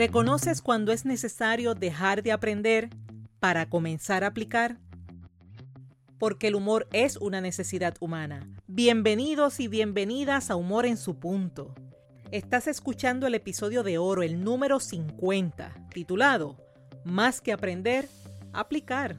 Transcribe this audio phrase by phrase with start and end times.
[0.00, 2.88] ¿Reconoces cuando es necesario dejar de aprender
[3.38, 4.78] para comenzar a aplicar?
[6.18, 8.48] Porque el humor es una necesidad humana.
[8.66, 11.74] Bienvenidos y bienvenidas a Humor en su punto.
[12.30, 16.56] Estás escuchando el episodio de oro, el número 50, titulado
[17.04, 18.08] Más que aprender,
[18.54, 19.18] aplicar.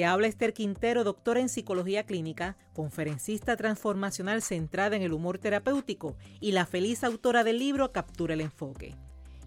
[0.00, 6.16] Te habla Esther Quintero, doctora en psicología clínica, conferencista transformacional centrada en el humor terapéutico
[6.40, 8.96] y la feliz autora del libro Captura el Enfoque.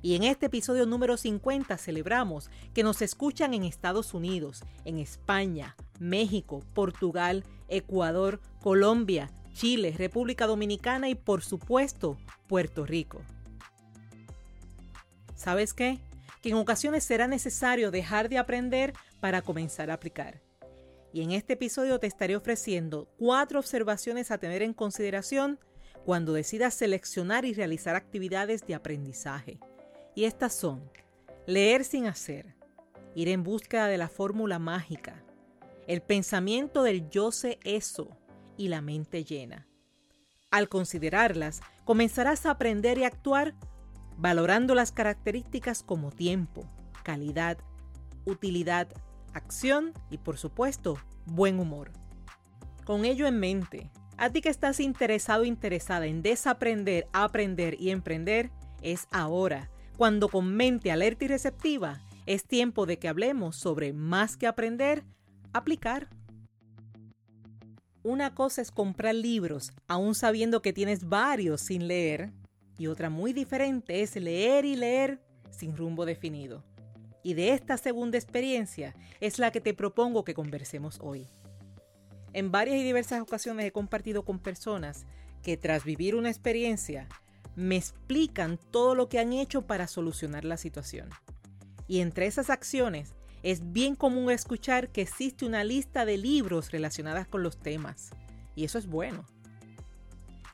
[0.04, 5.76] Y en este episodio número 50 celebramos que nos escuchan en Estados Unidos, en España,
[6.00, 13.24] México, Portugal, Ecuador, Colombia, Chile, República Dominicana y por supuesto Puerto Rico.
[15.34, 16.00] ¿Sabes qué?
[16.44, 20.44] Que en ocasiones será necesario dejar de aprender para comenzar a aplicar.
[21.14, 25.60] Y en este episodio te estaré ofreciendo cuatro observaciones a tener en consideración
[26.06, 29.58] cuando decidas seleccionar y realizar actividades de aprendizaje.
[30.16, 30.92] Y estas son,
[31.48, 32.56] leer sin hacer,
[33.16, 35.24] ir en búsqueda de la fórmula mágica,
[35.88, 38.18] el pensamiento del yo sé eso
[38.58, 39.68] y la mente llena.
[40.52, 43.56] Al considerarlas, comenzarás a aprender y actuar
[44.18, 46.64] valorando las características como tiempo,
[47.04, 47.58] calidad,
[48.26, 48.88] utilidad,
[49.34, 51.92] acción y por supuesto buen humor.
[52.86, 57.90] Con ello en mente, a ti que estás interesado o interesada en desaprender, aprender y
[57.90, 63.94] emprender, es ahora, cuando con mente alerta y receptiva, es tiempo de que hablemos sobre
[63.94, 65.04] más que aprender,
[65.52, 66.10] aplicar.
[68.04, 72.34] Una cosa es comprar libros, aún sabiendo que tienes varios sin leer,
[72.78, 76.64] y otra muy diferente es leer y leer sin rumbo definido.
[77.24, 81.28] Y de esta segunda experiencia es la que te propongo que conversemos hoy.
[82.34, 85.06] En varias y diversas ocasiones he compartido con personas
[85.42, 87.08] que tras vivir una experiencia
[87.56, 91.10] me explican todo lo que han hecho para solucionar la situación.
[91.88, 93.14] Y entre esas acciones
[93.44, 98.10] es bien común escuchar que existe una lista de libros relacionadas con los temas.
[98.56, 99.26] Y eso es bueno.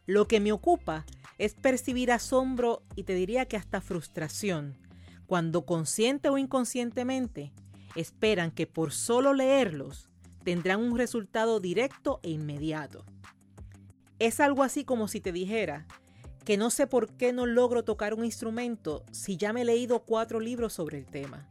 [0.05, 1.05] Lo que me ocupa
[1.39, 4.77] es percibir asombro y te diría que hasta frustración
[5.25, 7.53] cuando consciente o inconscientemente
[7.95, 10.09] esperan que por solo leerlos
[10.43, 13.05] tendrán un resultado directo e inmediato.
[14.19, 15.87] Es algo así como si te dijera
[16.43, 19.99] que no sé por qué no logro tocar un instrumento si ya me he leído
[19.99, 21.47] cuatro libros sobre el tema.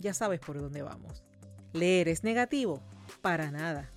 [0.00, 1.24] Ya sabes por dónde vamos.
[1.72, 2.82] ¿Leer es negativo?
[3.22, 3.90] Para nada.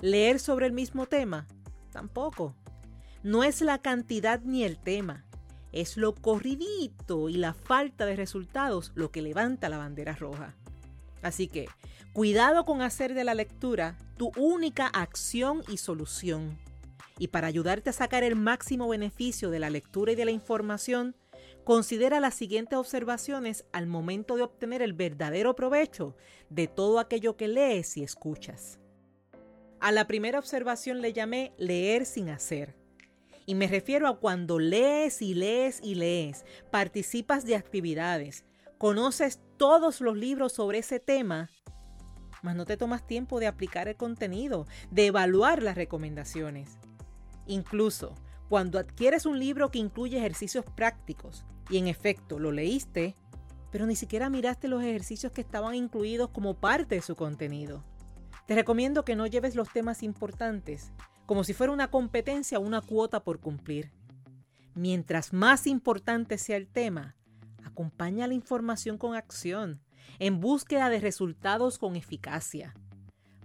[0.00, 1.46] ¿Leer sobre el mismo tema?
[1.90, 2.54] Tampoco.
[3.22, 5.24] No es la cantidad ni el tema,
[5.72, 10.54] es lo corridito y la falta de resultados lo que levanta la bandera roja.
[11.22, 11.66] Así que,
[12.12, 16.58] cuidado con hacer de la lectura tu única acción y solución.
[17.18, 21.16] Y para ayudarte a sacar el máximo beneficio de la lectura y de la información,
[21.64, 26.16] considera las siguientes observaciones al momento de obtener el verdadero provecho
[26.50, 28.78] de todo aquello que lees y escuchas.
[29.80, 32.77] A la primera observación le llamé leer sin hacer.
[33.48, 38.44] Y me refiero a cuando lees y lees y lees, participas de actividades,
[38.76, 41.48] conoces todos los libros sobre ese tema,
[42.42, 46.76] mas no te tomas tiempo de aplicar el contenido, de evaluar las recomendaciones.
[47.46, 48.14] Incluso
[48.50, 53.16] cuando adquieres un libro que incluye ejercicios prácticos y en efecto lo leíste,
[53.72, 57.82] pero ni siquiera miraste los ejercicios que estaban incluidos como parte de su contenido.
[58.46, 60.92] Te recomiendo que no lleves los temas importantes
[61.28, 63.92] como si fuera una competencia o una cuota por cumplir.
[64.74, 67.16] Mientras más importante sea el tema,
[67.62, 69.82] acompaña la información con acción,
[70.20, 72.74] en búsqueda de resultados con eficacia.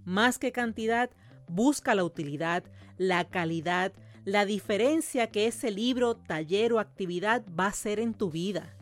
[0.05, 1.09] Más que cantidad,
[1.49, 2.63] busca la utilidad,
[2.97, 3.91] la calidad,
[4.23, 8.77] la diferencia que ese libro, taller o actividad va a ser en tu vida.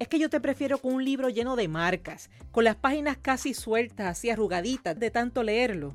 [0.00, 3.54] Es que yo te prefiero con un libro lleno de marcas, con las páginas casi
[3.54, 5.94] sueltas, así arrugaditas de tanto leerlo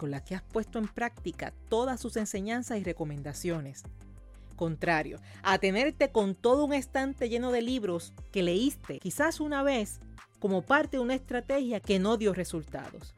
[0.00, 3.82] con la que has puesto en práctica todas sus enseñanzas y recomendaciones.
[4.56, 10.00] Contrario, a tenerte con todo un estante lleno de libros que leíste quizás una vez
[10.38, 13.14] como parte de una estrategia que no dio resultados.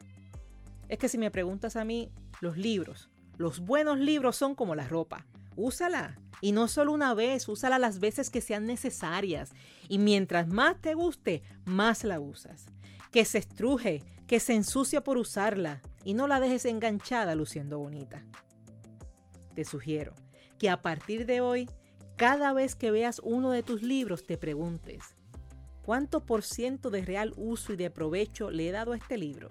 [0.89, 4.85] Es que si me preguntas a mí, los libros, Los buenos libros son como la
[4.85, 5.25] ropa.
[5.55, 6.19] Úsala.
[6.41, 9.51] Y no solo una vez, úsala las veces que sean necesarias.
[9.87, 12.65] Y mientras más te guste, más la usas.
[13.09, 15.81] Que se estruje, que se ensucia por usarla.
[16.03, 18.23] Y no la dejes enganchada luciendo bonita.
[19.55, 20.13] Te sugiero
[20.57, 21.69] que a partir de hoy,
[22.15, 25.15] cada vez que veas uno de tus libros, te preguntes,
[25.85, 29.49] ¿cuánto por ciento de real uso y de provecho le he dado a este libro?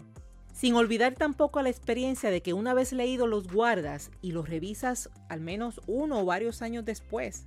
[0.52, 5.10] Sin olvidar tampoco la experiencia de que una vez leído los guardas y los revisas
[5.28, 7.46] al menos uno o varios años después.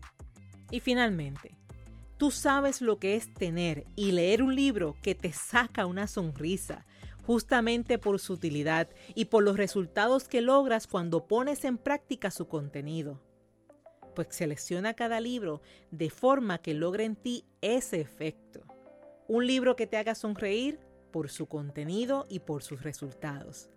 [0.72, 1.56] Y finalmente,
[2.18, 6.86] tú sabes lo que es tener y leer un libro que te saca una sonrisa,
[7.26, 12.48] justamente por su utilidad y por los resultados que logras cuando pones en práctica su
[12.48, 13.22] contenido.
[14.14, 15.62] Pues selecciona cada libro
[15.92, 18.62] de forma que logre en ti ese efecto.
[19.28, 20.80] Un libro que te haga sonreír
[21.12, 23.70] por su contenido y por sus resultados.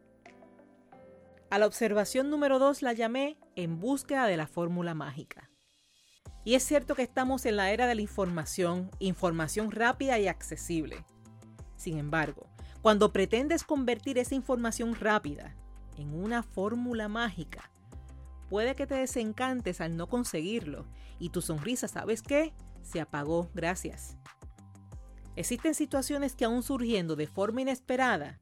[1.50, 5.50] A la observación número 2 la llamé en búsqueda de la fórmula mágica.
[6.44, 11.04] Y es cierto que estamos en la era de la información, información rápida y accesible.
[11.76, 12.47] Sin embargo,
[12.82, 15.54] cuando pretendes convertir esa información rápida
[15.96, 17.70] en una fórmula mágica,
[18.48, 20.86] puede que te desencantes al no conseguirlo
[21.18, 22.54] y tu sonrisa, ¿sabes qué?
[22.82, 24.16] Se apagó, gracias.
[25.34, 28.40] Existen situaciones que aún surgiendo de forma inesperada,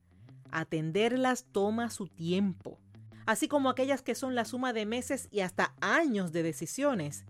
[0.51, 2.79] atenderlas toma su tiempo,
[3.27, 7.25] así como aquellas que son la suma de meses y hasta años de decisiones.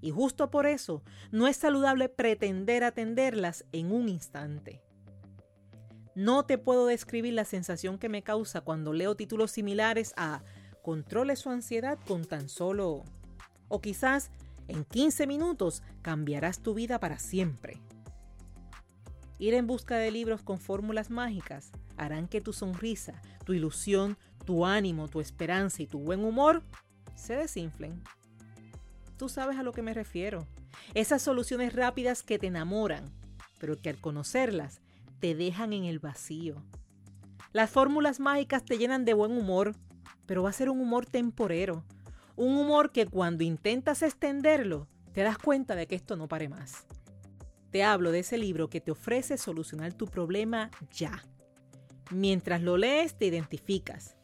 [0.00, 4.82] Y justo por eso no es saludable pretender atenderlas en un instante.
[6.18, 10.42] No te puedo describir la sensación que me causa cuando leo títulos similares a
[10.82, 13.04] Controle su ansiedad con tan solo...
[13.68, 14.32] o quizás
[14.66, 17.80] en 15 minutos cambiarás tu vida para siempre.
[19.38, 24.66] Ir en busca de libros con fórmulas mágicas harán que tu sonrisa, tu ilusión, tu
[24.66, 26.64] ánimo, tu esperanza y tu buen humor
[27.14, 28.02] se desinflen.
[29.18, 30.48] Tú sabes a lo que me refiero.
[30.94, 33.04] Esas soluciones rápidas que te enamoran,
[33.60, 34.80] pero que al conocerlas
[35.20, 36.62] te dejan en el vacío.
[37.52, 39.74] Las fórmulas mágicas te llenan de buen humor,
[40.26, 41.84] pero va a ser un humor temporero.
[42.36, 46.86] Un humor que cuando intentas extenderlo, te das cuenta de que esto no pare más.
[47.70, 51.24] Te hablo de ese libro que te ofrece solucionar tu problema ya.
[52.10, 54.16] Mientras lo lees te identificas,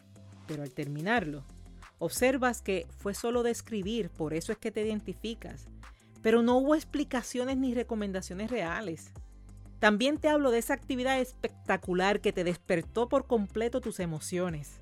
[0.46, 1.44] pero al terminarlo,
[1.98, 5.66] observas que fue solo de escribir, por eso es que te identificas,
[6.22, 9.12] pero no hubo explicaciones ni recomendaciones reales.
[9.84, 14.80] También te hablo de esa actividad espectacular que te despertó por completo tus emociones.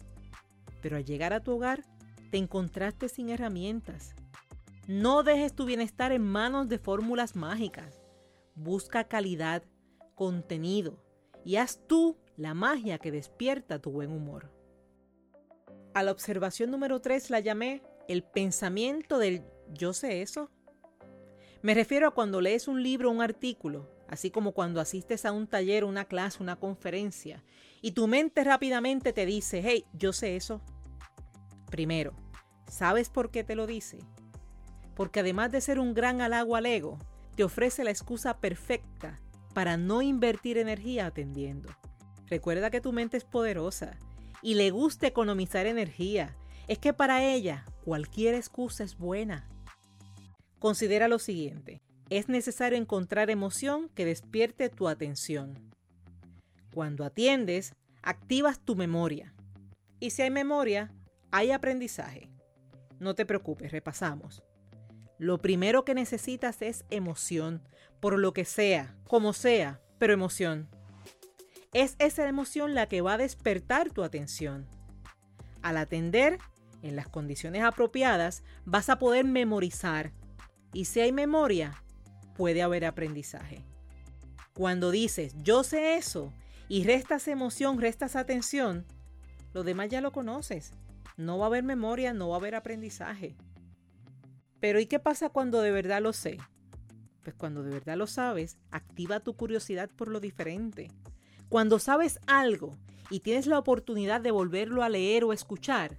[0.81, 1.83] Pero al llegar a tu hogar,
[2.31, 4.15] te encontraste sin herramientas.
[4.87, 8.01] No dejes tu bienestar en manos de fórmulas mágicas.
[8.55, 9.65] Busca calidad,
[10.15, 11.03] contenido
[11.45, 14.53] y haz tú la magia que despierta tu buen humor.
[15.95, 20.49] A la observación número 3 la llamé el pensamiento del yo sé eso.
[21.61, 25.33] Me refiero a cuando lees un libro o un artículo, así como cuando asistes a
[25.33, 27.43] un taller, una clase, una conferencia,
[27.81, 30.61] y tu mente rápidamente te dice, hey, yo sé eso.
[31.71, 32.13] Primero,
[32.69, 34.01] ¿sabes por qué te lo dice?
[34.95, 36.99] Porque además de ser un gran halago al ego,
[37.37, 39.19] te ofrece la excusa perfecta
[39.55, 41.71] para no invertir energía atendiendo.
[42.27, 43.99] Recuerda que tu mente es poderosa
[44.43, 46.37] y le gusta economizar energía.
[46.69, 49.49] Es que para ella cualquier excusa es buena.
[50.59, 51.81] Considera lo siguiente.
[52.13, 55.73] Es necesario encontrar emoción que despierte tu atención.
[56.75, 59.33] Cuando atiendes, activas tu memoria.
[59.99, 60.93] Y si hay memoria,
[61.31, 62.31] hay aprendizaje.
[62.99, 64.43] No te preocupes, repasamos.
[65.17, 67.63] Lo primero que necesitas es emoción,
[67.99, 70.69] por lo que sea, como sea, pero emoción.
[71.73, 74.69] Es esa emoción la que va a despertar tu atención.
[75.63, 76.37] Al atender,
[76.83, 80.13] en las condiciones apropiadas, vas a poder memorizar.
[80.75, 81.83] Y si hay memoria,
[82.43, 83.63] puede haber aprendizaje.
[84.53, 86.33] Cuando dices, yo sé eso,
[86.67, 88.85] y restas emoción, restas atención,
[89.53, 90.73] lo demás ya lo conoces.
[91.17, 93.37] No va a haber memoria, no va a haber aprendizaje.
[94.59, 96.39] Pero ¿y qué pasa cuando de verdad lo sé?
[97.23, 100.91] Pues cuando de verdad lo sabes, activa tu curiosidad por lo diferente.
[101.49, 102.77] Cuando sabes algo
[103.09, 105.97] y tienes la oportunidad de volverlo a leer o escuchar,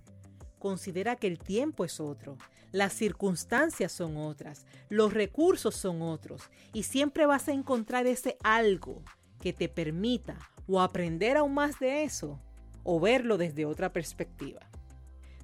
[0.63, 2.37] considera que el tiempo es otro,
[2.71, 9.03] las circunstancias son otras, los recursos son otros y siempre vas a encontrar ese algo
[9.41, 12.39] que te permita o aprender aún más de eso
[12.83, 14.61] o verlo desde otra perspectiva.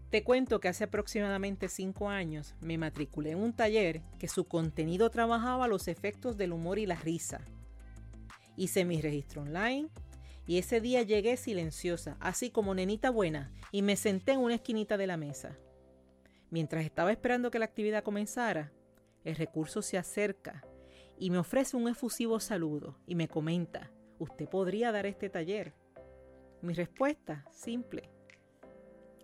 [0.09, 5.09] Te cuento que hace aproximadamente cinco años me matriculé en un taller que su contenido
[5.09, 7.41] trabajaba los efectos del humor y la risa.
[8.55, 9.89] Hice mi registro online
[10.49, 14.97] y ese día llegué silenciosa, así como nenita buena, y me senté en una esquinita
[14.97, 15.59] de la mesa.
[16.49, 18.73] Mientras estaba esperando que la actividad comenzara,
[19.23, 20.65] el recurso se acerca
[21.19, 25.75] y me ofrece un efusivo saludo y me comenta, ¿usted podría dar este taller?
[26.63, 28.09] Mi respuesta, simple.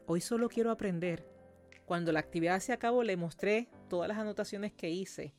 [0.05, 1.27] Hoy solo quiero aprender.
[1.87, 5.33] Cuando la actividad se acabó le mostré todas las anotaciones que hice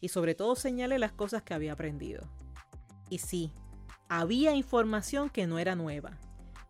[0.00, 2.30] y sobre todo señalé las cosas que había aprendido.
[3.10, 3.52] Y sí,
[4.20, 6.18] había información que no era nueva,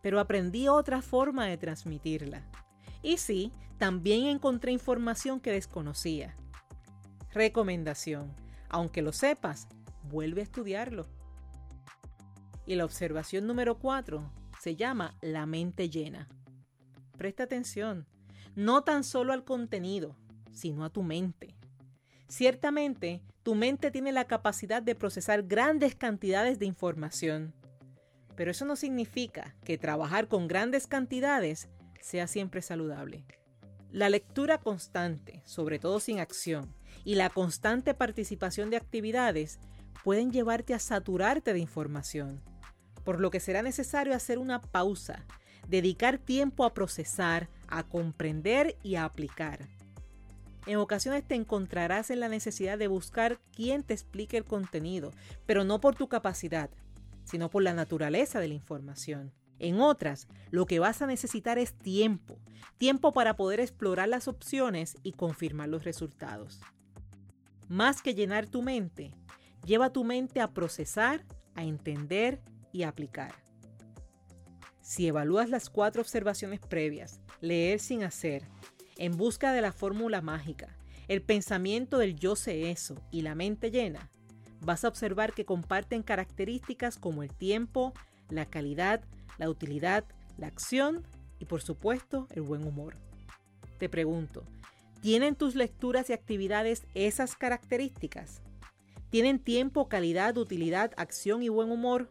[0.01, 2.41] pero aprendí otra forma de transmitirla.
[3.01, 6.37] Y sí, también encontré información que desconocía.
[7.33, 8.33] Recomendación.
[8.69, 9.67] Aunque lo sepas,
[10.03, 11.05] vuelve a estudiarlo.
[12.65, 14.31] Y la observación número 4
[14.61, 16.29] se llama la mente llena.
[17.17, 18.07] Presta atención,
[18.55, 20.15] no tan solo al contenido,
[20.53, 21.52] sino a tu mente.
[22.33, 27.53] Ciertamente, tu mente tiene la capacidad de procesar grandes cantidades de información,
[28.35, 31.69] pero eso no significa que trabajar con grandes cantidades
[32.01, 33.23] sea siempre saludable.
[33.91, 36.73] La lectura constante, sobre todo sin acción,
[37.05, 39.59] y la constante participación de actividades
[40.03, 42.41] pueden llevarte a saturarte de información,
[43.03, 45.23] por lo que será necesario hacer una pausa,
[45.67, 49.59] dedicar tiempo a procesar, a comprender y a aplicar.
[50.65, 55.11] En ocasiones te encontrarás en la necesidad de buscar quien te explique el contenido,
[55.45, 56.69] pero no por tu capacidad,
[57.25, 59.33] sino por la naturaleza de la información.
[59.59, 62.37] En otras, lo que vas a necesitar es tiempo,
[62.77, 66.61] tiempo para poder explorar las opciones y confirmar los resultados.
[67.67, 69.11] Más que llenar tu mente,
[69.65, 72.41] lleva tu mente a procesar, a entender
[72.71, 73.33] y a aplicar.
[74.81, 78.43] Si evalúas las cuatro observaciones previas, leer sin hacer,
[78.97, 80.75] en busca de la fórmula mágica,
[81.07, 84.09] el pensamiento del yo sé eso y la mente llena,
[84.61, 87.93] vas a observar que comparten características como el tiempo,
[88.29, 89.03] la calidad,
[89.37, 90.05] la utilidad,
[90.37, 91.05] la acción
[91.39, 92.97] y por supuesto el buen humor.
[93.77, 94.43] Te pregunto,
[95.01, 98.41] ¿tienen tus lecturas y actividades esas características?
[99.09, 102.09] ¿Tienen tiempo, calidad, utilidad, acción y buen humor?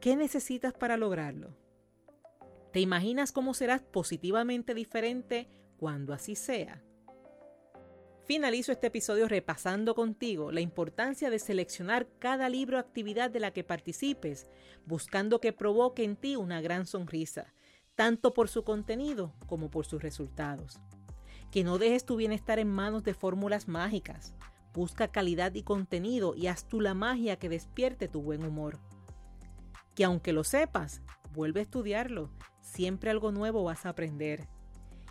[0.00, 1.56] ¿Qué necesitas para lograrlo?
[2.78, 6.80] ¿Te imaginas cómo serás positivamente diferente cuando así sea?
[8.22, 13.50] Finalizo este episodio repasando contigo la importancia de seleccionar cada libro o actividad de la
[13.50, 14.48] que participes,
[14.86, 17.52] buscando que provoque en ti una gran sonrisa,
[17.96, 20.78] tanto por su contenido como por sus resultados.
[21.50, 24.34] Que no dejes tu bienestar en manos de fórmulas mágicas.
[24.72, 28.78] Busca calidad y contenido y haz tú la magia que despierte tu buen humor.
[29.96, 31.02] Que aunque lo sepas,
[31.38, 32.30] vuelve a estudiarlo.
[32.60, 34.46] Siempre algo nuevo vas a aprender.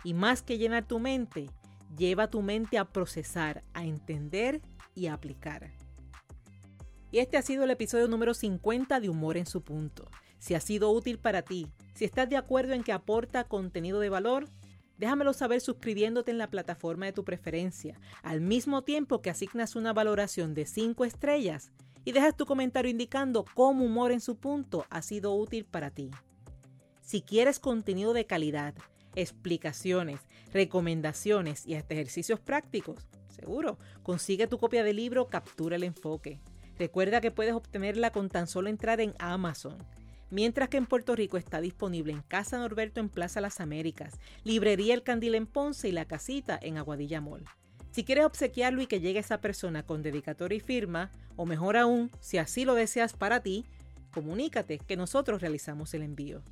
[0.04, 1.50] Y más que llenar tu mente,
[1.96, 4.60] Lleva tu mente a procesar, a entender
[4.94, 5.72] y a aplicar.
[7.10, 10.10] Y este ha sido el episodio número 50 de Humor en su punto.
[10.38, 14.10] Si ha sido útil para ti, si estás de acuerdo en que aporta contenido de
[14.10, 14.44] valor,
[14.98, 19.94] déjamelo saber suscribiéndote en la plataforma de tu preferencia, al mismo tiempo que asignas una
[19.94, 21.72] valoración de 5 estrellas
[22.08, 26.10] y dejas tu comentario indicando cómo Humor en su punto ha sido útil para ti.
[27.02, 28.74] Si quieres contenido de calidad,
[29.14, 30.18] explicaciones,
[30.50, 33.06] recomendaciones y hasta ejercicios prácticos.
[33.28, 36.40] Seguro, consigue tu copia del libro Captura el Enfoque.
[36.78, 39.76] Recuerda que puedes obtenerla con tan solo entrar en Amazon.
[40.30, 44.94] Mientras que en Puerto Rico está disponible en Casa Norberto en Plaza Las Américas, Librería
[44.94, 47.44] El Candil en Ponce y La Casita en Aguadilla Mall.
[47.90, 52.10] Si quieres obsequiarlo y que llegue esa persona con dedicatoria y firma, o mejor aún,
[52.20, 53.64] si así lo deseas para ti,
[54.12, 56.42] comunícate que nosotros realizamos el envío.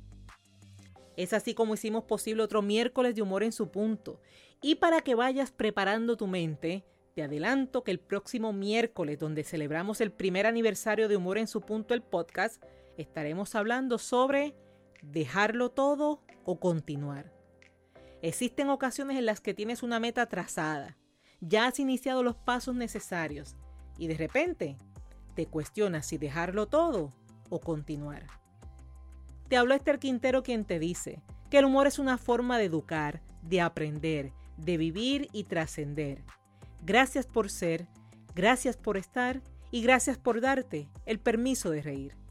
[1.15, 4.21] Es así como hicimos posible otro miércoles de humor en su punto.
[4.61, 10.01] Y para que vayas preparando tu mente, te adelanto que el próximo miércoles, donde celebramos
[10.01, 12.63] el primer aniversario de Humor en su punto, el podcast,
[12.95, 14.55] estaremos hablando sobre
[15.01, 17.33] dejarlo todo o continuar.
[18.21, 20.97] Existen ocasiones en las que tienes una meta trazada,
[21.41, 23.55] ya has iniciado los pasos necesarios
[23.97, 24.77] y de repente
[25.35, 27.13] te cuestionas si dejarlo todo
[27.49, 28.25] o continuar.
[29.47, 33.21] Te habló Esther Quintero quien te dice que el humor es una forma de educar,
[33.41, 36.23] de aprender, de vivir y trascender.
[36.83, 37.87] Gracias por ser,
[38.35, 39.41] gracias por estar
[39.71, 42.26] y gracias por darte el permiso de reír.